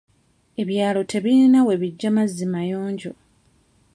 Ebyalo 0.61 1.01
tebirina 1.11 1.59
we 1.67 1.73
bijja 1.81 2.09
mazzi 2.15 2.45
mayonjo. 2.53 3.11